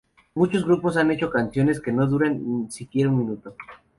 Muchos 0.33 0.65
grupos 0.65 0.97
han 0.97 1.11
hecho 1.11 1.29
canciones 1.29 1.79
que 1.79 1.91
no 1.91 2.07
duran 2.07 2.71
siquiera 2.71 3.11
un 3.11 3.19
minuto. 3.19 3.55